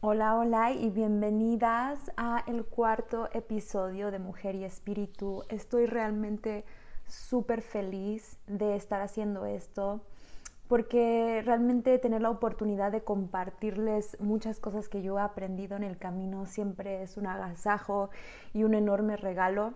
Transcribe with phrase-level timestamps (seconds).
[0.00, 5.42] Hola, hola y bienvenidas a el cuarto episodio de Mujer y Espíritu.
[5.48, 6.64] Estoy realmente
[7.08, 10.00] súper feliz de estar haciendo esto
[10.68, 15.98] porque realmente tener la oportunidad de compartirles muchas cosas que yo he aprendido en el
[15.98, 18.10] camino siempre es un agasajo
[18.54, 19.74] y un enorme regalo.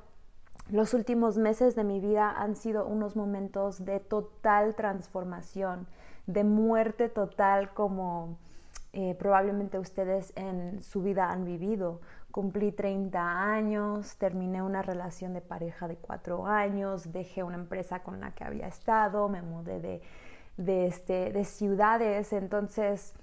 [0.71, 5.89] Los últimos meses de mi vida han sido unos momentos de total transformación,
[6.29, 8.39] de muerte total como
[8.95, 12.01] eh, probablemente ustedes en su vida han vivido.
[12.31, 18.21] Cumplí 30 años, terminé una relación de pareja de 4 años, dejé una empresa con
[18.21, 20.03] la que había estado, me mudé de,
[20.57, 23.15] de, este, de ciudades, entonces...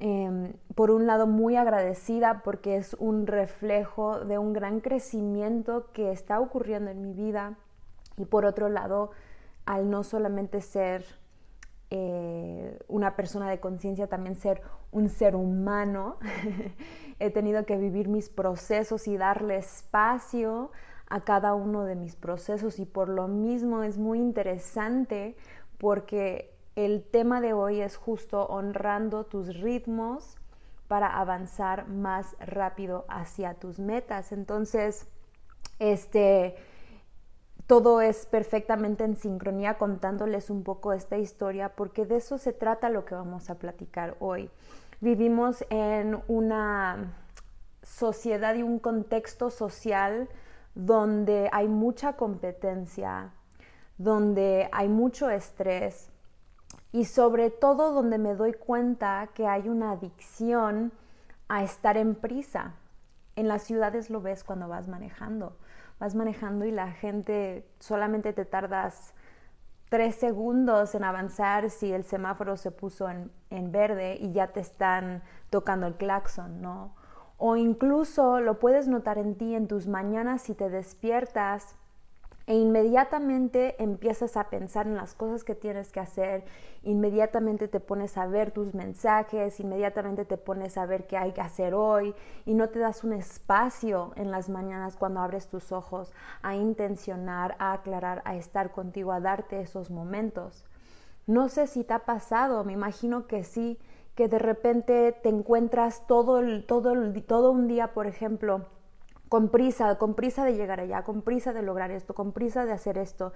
[0.00, 6.10] Em, por un lado muy agradecida porque es un reflejo de un gran crecimiento que
[6.10, 7.54] está ocurriendo en mi vida
[8.16, 9.12] y por otro lado
[9.66, 11.04] al no solamente ser
[11.90, 16.18] eh, una persona de conciencia, también ser un ser humano.
[17.18, 20.70] He tenido que vivir mis procesos y darle espacio
[21.08, 25.36] a cada uno de mis procesos y por lo mismo es muy interesante
[25.78, 30.36] porque el tema de hoy es justo honrando tus ritmos
[30.88, 34.32] para avanzar más rápido hacia tus metas.
[34.32, 35.08] Entonces,
[35.78, 36.56] este
[37.66, 42.90] todo es perfectamente en sincronía contándoles un poco esta historia porque de eso se trata
[42.90, 44.50] lo que vamos a platicar hoy.
[45.00, 47.14] Vivimos en una
[47.82, 50.28] sociedad y un contexto social
[50.74, 53.30] donde hay mucha competencia,
[53.96, 56.10] donde hay mucho estrés
[56.92, 60.92] y sobre todo donde me doy cuenta que hay una adicción
[61.48, 62.74] a estar en prisa.
[63.36, 65.56] En las ciudades lo ves cuando vas manejando
[65.98, 69.14] vas manejando y la gente solamente te tardas
[69.88, 74.60] tres segundos en avanzar si el semáforo se puso en, en, verde y ya te
[74.60, 76.94] están tocando el claxon, ¿no?
[77.36, 81.76] O incluso lo puedes notar en ti en tus mañanas si te despiertas
[82.46, 86.44] e inmediatamente empiezas a pensar en las cosas que tienes que hacer,
[86.82, 91.40] inmediatamente te pones a ver tus mensajes, inmediatamente te pones a ver qué hay que
[91.40, 96.12] hacer hoy y no te das un espacio en las mañanas cuando abres tus ojos
[96.42, 100.66] a intencionar, a aclarar, a estar contigo, a darte esos momentos.
[101.26, 103.78] No sé si te ha pasado, me imagino que sí,
[104.14, 106.92] que de repente te encuentras todo, todo,
[107.26, 108.66] todo un día, por ejemplo,
[109.34, 112.70] con prisa, con prisa de llegar allá, con prisa de lograr esto, con prisa de
[112.70, 113.32] hacer esto.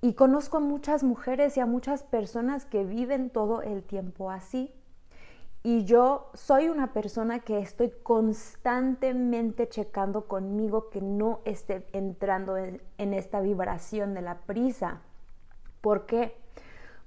[0.00, 4.72] Y conozco a muchas mujeres y a muchas personas que viven todo el tiempo así.
[5.62, 12.80] Y yo soy una persona que estoy constantemente checando conmigo que no esté entrando en,
[12.96, 15.02] en esta vibración de la prisa.
[15.82, 16.34] ¿Por qué?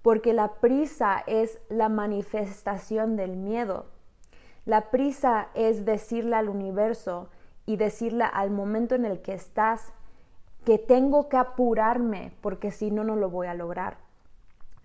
[0.04, 3.88] Porque la prisa es la manifestación del miedo.
[4.66, 7.30] La prisa es decirle al universo,
[7.70, 9.94] y decirle al momento en el que estás
[10.66, 13.98] que tengo que apurarme porque si no, no lo voy a lograr.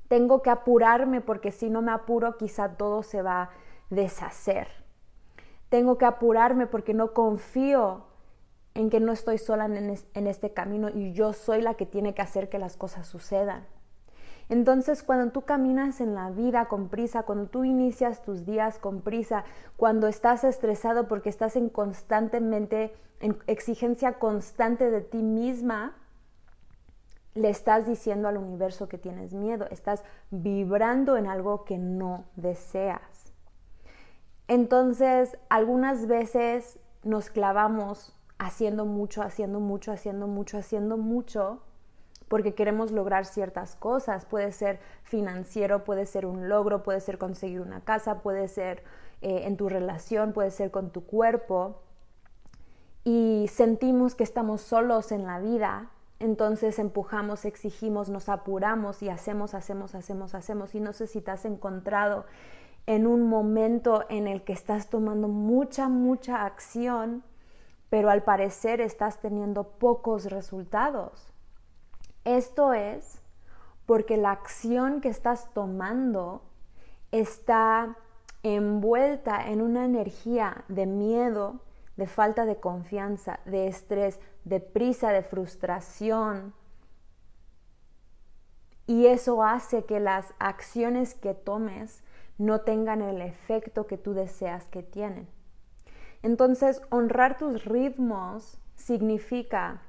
[0.09, 3.51] Tengo que apurarme porque si no me apuro quizá todo se va a
[3.89, 4.69] deshacer.
[5.71, 8.05] Tengo que apurarme porque no confío
[8.75, 12.21] en que no estoy sola en este camino y yo soy la que tiene que
[12.21, 13.67] hacer que las cosas sucedan.
[14.49, 19.01] Entonces, cuando tú caminas en la vida con prisa, cuando tú inicias tus días con
[19.01, 19.45] prisa,
[19.77, 25.97] cuando estás estresado porque estás en constantemente, en exigencia constante de ti misma,
[27.35, 33.33] le estás diciendo al universo que tienes miedo, estás vibrando en algo que no deseas.
[34.47, 41.63] Entonces, algunas veces nos clavamos haciendo mucho, haciendo mucho, haciendo mucho, haciendo mucho,
[42.29, 44.25] porque queremos lograr ciertas cosas.
[44.25, 48.83] Puede ser financiero, puede ser un logro, puede ser conseguir una casa, puede ser
[49.23, 51.81] eh, en tu relación, puede ser con tu cuerpo.
[53.05, 55.91] Y sentimos que estamos solos en la vida,
[56.21, 60.75] entonces empujamos, exigimos, nos apuramos y hacemos, hacemos, hacemos, hacemos.
[60.75, 62.25] Y no sé si te has encontrado
[62.87, 67.23] en un momento en el que estás tomando mucha, mucha acción,
[67.91, 71.34] pero al parecer estás teniendo pocos resultados.
[72.25, 73.21] Esto es
[73.87, 76.43] porque la acción que estás tomando
[77.13, 77.97] está
[78.43, 81.61] envuelta en una energía de miedo,
[81.97, 86.55] de falta de confianza, de estrés, de prisa, de frustración.
[88.87, 92.03] Y eso hace que las acciones que tomes
[92.37, 95.29] no tengan el efecto que tú deseas que tienen.
[96.23, 99.83] Entonces, honrar tus ritmos significa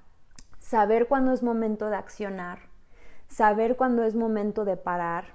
[0.66, 2.58] saber cuándo es momento de accionar,
[3.28, 5.26] saber cuándo es momento de parar,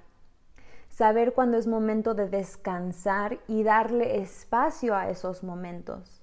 [0.89, 6.21] saber cuándo es momento de descansar y darle espacio a esos momentos.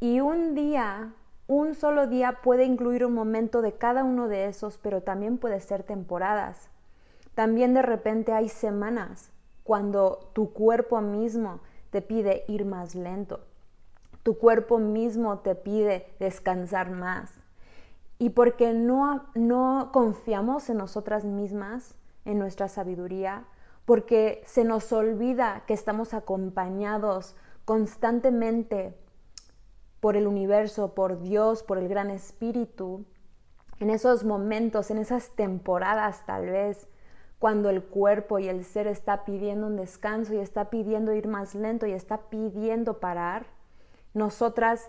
[0.00, 1.12] Y un día,
[1.46, 5.60] un solo día puede incluir un momento de cada uno de esos, pero también puede
[5.60, 6.70] ser temporadas.
[7.36, 9.30] También de repente hay semanas
[9.62, 11.60] cuando tu cuerpo mismo
[11.90, 13.46] te pide ir más lento.
[14.24, 17.43] Tu cuerpo mismo te pide descansar más.
[18.24, 21.94] Y porque no, no confiamos en nosotras mismas,
[22.24, 23.44] en nuestra sabiduría,
[23.84, 27.36] porque se nos olvida que estamos acompañados
[27.66, 28.96] constantemente
[30.00, 33.04] por el universo, por Dios, por el gran espíritu,
[33.78, 36.88] en esos momentos, en esas temporadas tal vez,
[37.38, 41.54] cuando el cuerpo y el ser está pidiendo un descanso y está pidiendo ir más
[41.54, 43.44] lento y está pidiendo parar,
[44.14, 44.88] nosotras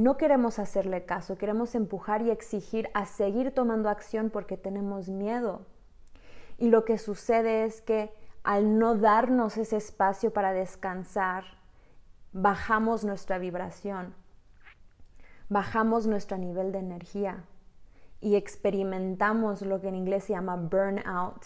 [0.00, 5.66] no queremos hacerle caso, queremos empujar y exigir a seguir tomando acción porque tenemos miedo.
[6.56, 8.10] Y lo que sucede es que
[8.42, 11.44] al no darnos ese espacio para descansar,
[12.32, 14.14] bajamos nuestra vibración,
[15.50, 17.44] bajamos nuestro nivel de energía
[18.22, 21.44] y experimentamos lo que en inglés se llama burnout,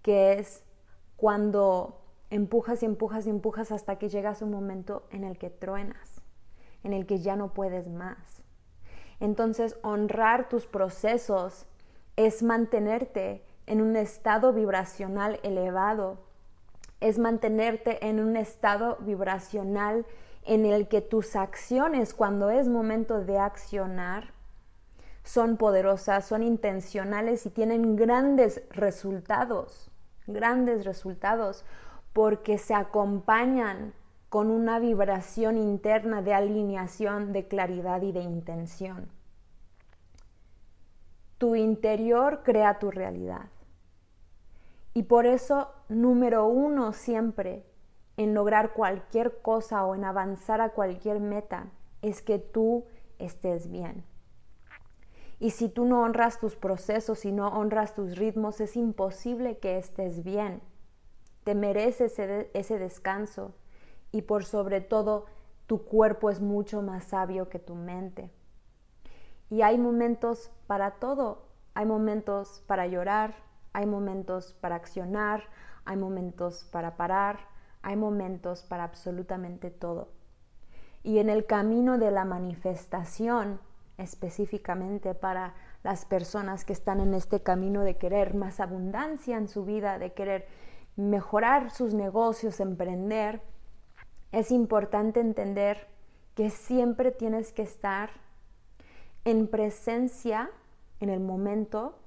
[0.00, 0.64] que es
[1.16, 5.50] cuando empujas y empujas y empujas hasta que llegas a un momento en el que
[5.50, 6.09] truenas,
[6.84, 8.42] en el que ya no puedes más.
[9.20, 11.66] Entonces, honrar tus procesos
[12.16, 16.18] es mantenerte en un estado vibracional elevado,
[17.00, 20.06] es mantenerte en un estado vibracional
[20.44, 24.32] en el que tus acciones, cuando es momento de accionar,
[25.22, 29.90] son poderosas, son intencionales y tienen grandes resultados,
[30.26, 31.64] grandes resultados,
[32.12, 33.92] porque se acompañan
[34.30, 39.08] con una vibración interna de alineación, de claridad y de intención.
[41.36, 43.48] Tu interior crea tu realidad.
[44.94, 47.64] Y por eso, número uno siempre
[48.16, 51.66] en lograr cualquier cosa o en avanzar a cualquier meta
[52.00, 52.84] es que tú
[53.18, 54.04] estés bien.
[55.40, 59.76] Y si tú no honras tus procesos y no honras tus ritmos, es imposible que
[59.76, 60.60] estés bien.
[61.42, 63.54] Te mereces ese, ese descanso
[64.12, 65.26] y por sobre todo
[65.66, 68.30] tu cuerpo es mucho más sabio que tu mente.
[69.50, 71.50] Y hay momentos para todo.
[71.74, 73.34] Hay momentos para llorar,
[73.72, 75.44] hay momentos para accionar,
[75.84, 77.38] hay momentos para parar,
[77.82, 80.08] hay momentos para absolutamente todo.
[81.02, 83.60] Y en el camino de la manifestación,
[83.98, 89.64] específicamente para las personas que están en este camino de querer más abundancia en su
[89.64, 90.48] vida, de querer
[90.96, 93.40] mejorar sus negocios, emprender,
[94.32, 95.88] es importante entender
[96.34, 98.10] que siempre tienes que estar
[99.24, 100.50] en presencia
[101.00, 101.98] en el momento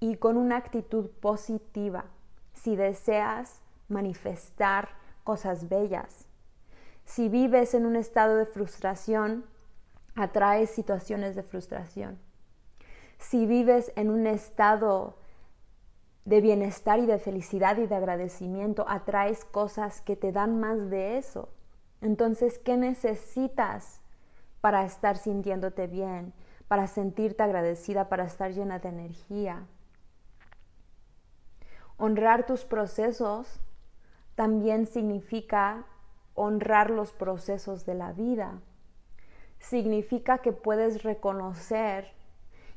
[0.00, 2.04] y con una actitud positiva
[2.52, 4.88] si deseas manifestar
[5.24, 6.26] cosas bellas.
[7.04, 9.44] Si vives en un estado de frustración,
[10.14, 12.18] atraes situaciones de frustración.
[13.18, 15.16] Si vives en un estado
[16.24, 21.18] de bienestar y de felicidad y de agradecimiento, atraes cosas que te dan más de
[21.18, 21.48] eso.
[22.00, 24.00] Entonces, ¿qué necesitas
[24.60, 26.32] para estar sintiéndote bien,
[26.68, 29.66] para sentirte agradecida, para estar llena de energía?
[31.96, 33.60] Honrar tus procesos
[34.34, 35.86] también significa
[36.34, 38.60] honrar los procesos de la vida.
[39.60, 42.12] Significa que puedes reconocer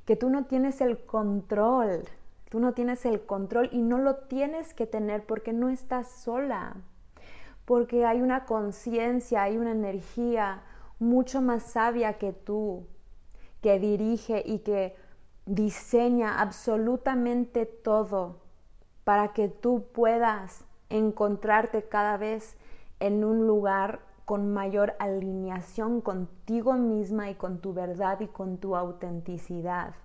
[0.06, 2.04] que tú no tienes el control,
[2.50, 6.76] tú no tienes el control y no lo tienes que tener porque no estás sola,
[7.66, 10.64] porque hay una conciencia, hay una energía
[11.00, 12.86] mucho más sabia que tú,
[13.62, 14.96] que dirige y que
[15.46, 18.42] diseña absolutamente todo
[19.04, 22.58] para que tú puedas encontrarte cada vez
[23.00, 28.76] en un lugar con mayor alineación contigo misma y con tu verdad y con tu
[28.76, 29.96] autenticidad.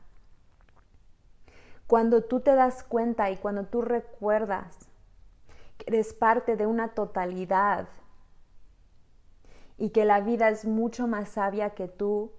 [1.92, 4.88] Cuando tú te das cuenta y cuando tú recuerdas
[5.76, 7.86] que eres parte de una totalidad
[9.76, 12.32] y que la vida es mucho más sabia que tú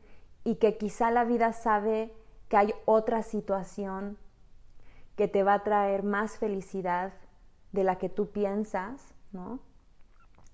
[0.43, 2.11] y que quizá la vida sabe
[2.49, 4.17] que hay otra situación
[5.15, 7.13] que te va a traer más felicidad
[7.73, 9.59] de la que tú piensas, ¿no?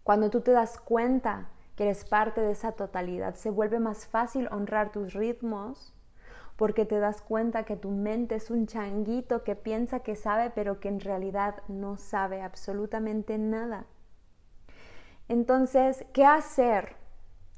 [0.03, 4.49] Cuando tú te das cuenta que eres parte de esa totalidad, se vuelve más fácil
[4.51, 5.93] honrar tus ritmos
[6.59, 10.81] porque te das cuenta que tu mente es un changuito que piensa que sabe, pero
[10.81, 13.85] que en realidad no sabe absolutamente nada.
[15.29, 16.97] Entonces, ¿qué hacer?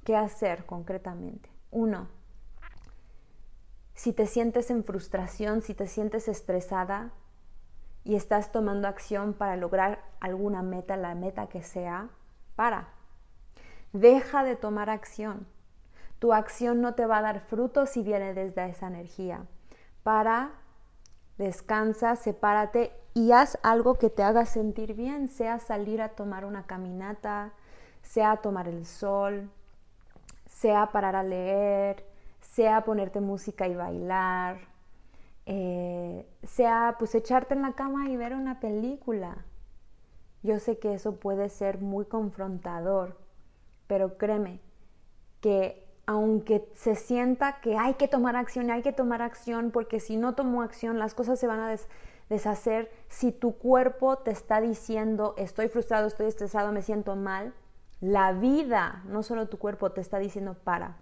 [0.03, 1.49] ¿Qué hacer concretamente?
[1.71, 2.09] Uno,
[3.95, 7.11] si te sientes en frustración, si te sientes estresada,
[8.03, 12.09] y estás tomando acción para lograr alguna meta, la meta que sea,
[12.55, 12.89] para.
[13.93, 15.47] Deja de tomar acción.
[16.21, 19.47] Tu acción no te va a dar fruto si viene desde esa energía.
[20.03, 20.51] Para,
[21.39, 26.67] descansa, sepárate y haz algo que te haga sentir bien, sea salir a tomar una
[26.67, 27.53] caminata,
[28.03, 29.49] sea tomar el sol,
[30.45, 32.05] sea parar a leer,
[32.39, 34.59] sea ponerte música y bailar,
[35.47, 39.43] eh, sea pues echarte en la cama y ver una película.
[40.43, 43.17] Yo sé que eso puede ser muy confrontador,
[43.87, 44.59] pero créeme
[45.39, 45.80] que
[46.11, 50.35] aunque se sienta que hay que tomar acción, hay que tomar acción, porque si no
[50.35, 51.75] tomo acción las cosas se van a
[52.29, 57.53] deshacer, si tu cuerpo te está diciendo estoy frustrado, estoy estresado, me siento mal,
[58.01, 60.97] la vida, no solo tu cuerpo, te está diciendo para.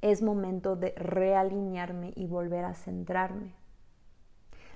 [0.00, 3.54] Es momento de realinearme y volver a centrarme.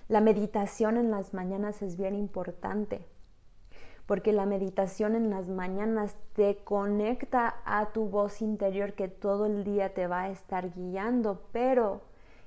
[0.09, 3.07] La meditación en las mañanas es bien importante
[4.07, 9.65] porque la meditación en las mañanas te conecta a tu voz interior que todo el
[9.65, 12.03] día te va a estar guiando, pero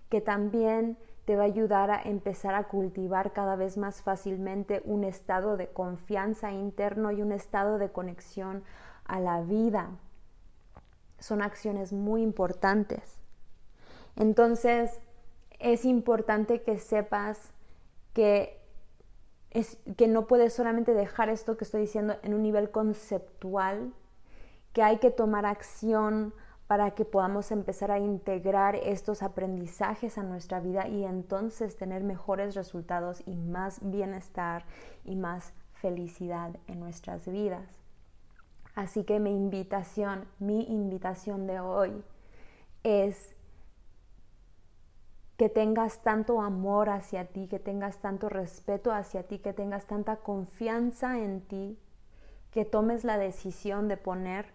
[0.09, 5.03] que también te va a ayudar a empezar a cultivar cada vez más fácilmente un
[5.03, 8.63] estado de confianza interno y un estado de conexión
[9.03, 9.89] a la vida.
[11.19, 13.19] Son acciones muy importantes.
[14.15, 15.01] Entonces,
[15.59, 17.51] es importante que sepas
[18.13, 18.61] que
[19.57, 23.91] es que no puedes solamente dejar esto que estoy diciendo en un nivel conceptual,
[24.71, 26.31] que hay que tomar acción
[26.67, 32.53] para que podamos empezar a integrar estos aprendizajes a nuestra vida y entonces tener mejores
[32.53, 34.63] resultados y más bienestar
[35.03, 37.79] y más felicidad en nuestras vidas.
[38.75, 42.03] Así que mi invitación, mi invitación de hoy
[42.83, 43.35] es
[45.37, 50.17] que tengas tanto amor hacia ti, que tengas tanto respeto hacia ti, que tengas tanta
[50.17, 51.79] confianza en ti,
[52.51, 54.47] que tomes la decisión de poner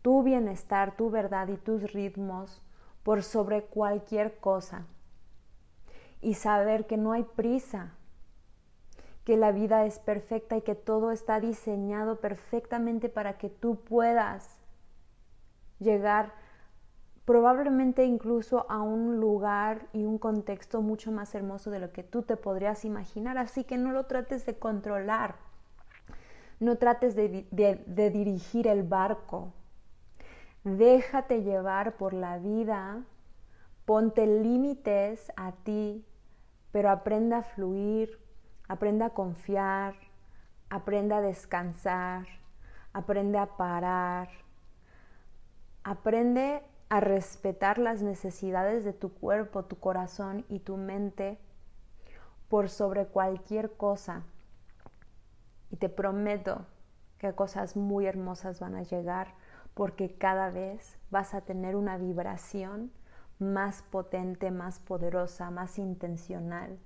[0.00, 2.62] tu bienestar, tu verdad y tus ritmos
[3.02, 4.86] por sobre cualquier cosa.
[6.22, 7.92] Y saber que no hay prisa,
[9.24, 14.58] que la vida es perfecta y que todo está diseñado perfectamente para que tú puedas
[15.78, 16.32] llegar
[17.26, 22.22] probablemente incluso a un lugar y un contexto mucho más hermoso de lo que tú
[22.22, 23.36] te podrías imaginar.
[23.36, 25.34] Así que no lo trates de controlar,
[26.60, 29.52] no trates de, dirigir el barco.
[30.62, 33.02] Déjate llevar por la vida,
[33.84, 36.04] ponte límites a ti,
[36.70, 38.20] pero aprende a fluir,
[38.68, 39.96] aprende a confiar,
[40.70, 42.24] aprende a descansar,
[42.92, 44.28] aprende a parar,
[45.82, 51.38] aprende a respetar las necesidades de tu cuerpo, tu corazón y tu mente
[52.48, 54.22] por sobre cualquier cosa.
[55.70, 56.64] Y te prometo
[57.18, 59.34] que cosas muy hermosas van a llegar
[59.74, 62.92] porque cada vez vas a tener una vibración
[63.38, 66.78] más potente, más poderosa, más intencional.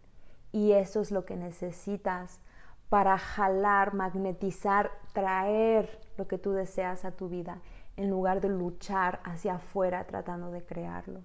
[0.50, 2.40] Y eso es lo que necesitas
[2.88, 7.60] para jalar, magnetizar, traer lo que tú deseas a tu vida
[8.00, 11.20] en lugar de luchar hacia afuera tratando de crearlo.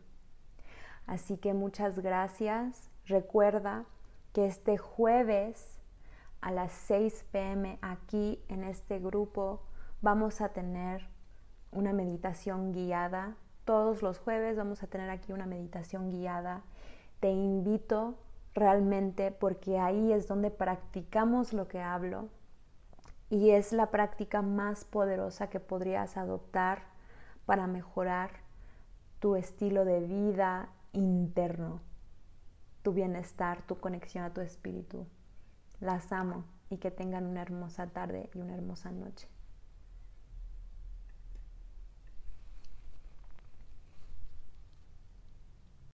[1.08, 2.92] Así que muchas gracias.
[3.06, 3.86] Recuerda
[4.34, 5.80] que este jueves
[6.42, 9.62] a las 6 pm aquí en este grupo
[10.02, 11.08] vamos a tener
[11.72, 13.38] una meditación guiada.
[13.64, 16.62] Todos los jueves vamos a tener aquí una meditación guiada.
[17.22, 18.16] Te invito
[18.54, 22.28] realmente porque ahí es donde practicamos lo que hablo
[23.36, 26.84] y es la práctica más poderosa que podrías adoptar
[27.46, 28.32] para mejorar
[29.20, 31.82] tu estilo de vida interno,
[32.82, 35.06] tu bienestar, tu conexión a tu espíritu.
[35.82, 39.28] Las amo y que tengan una hermosa tarde y una hermosa noche.